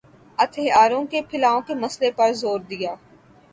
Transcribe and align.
ہتھیاروں 0.37 1.03
کے 1.11 1.21
پھیلاؤ 1.29 1.59
کے 1.67 1.73
مسئلے 1.83 2.09
پر 2.17 2.29
زور 2.41 2.59
دیا 2.69 2.93